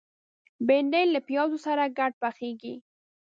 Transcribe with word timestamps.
بېنډۍ 0.67 1.05
له 1.13 1.19
پیازو 1.27 1.57
سره 1.65 1.83
ګډه 1.97 2.17
پخېږي 2.21 2.75